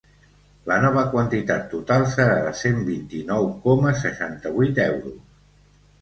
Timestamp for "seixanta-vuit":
4.03-4.83